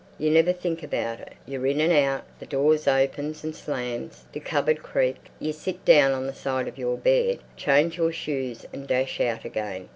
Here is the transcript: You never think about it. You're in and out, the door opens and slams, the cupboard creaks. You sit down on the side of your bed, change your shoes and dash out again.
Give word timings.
You 0.17 0.31
never 0.31 0.51
think 0.51 0.81
about 0.81 1.19
it. 1.19 1.33
You're 1.45 1.67
in 1.67 1.79
and 1.79 1.93
out, 1.93 2.23
the 2.39 2.47
door 2.47 2.75
opens 2.87 3.43
and 3.43 3.55
slams, 3.55 4.23
the 4.31 4.39
cupboard 4.39 4.81
creaks. 4.81 5.29
You 5.39 5.53
sit 5.53 5.85
down 5.85 6.11
on 6.13 6.25
the 6.25 6.33
side 6.33 6.67
of 6.67 6.79
your 6.79 6.97
bed, 6.97 7.37
change 7.55 7.99
your 7.99 8.11
shoes 8.11 8.65
and 8.73 8.87
dash 8.87 9.21
out 9.21 9.45
again. 9.45 9.89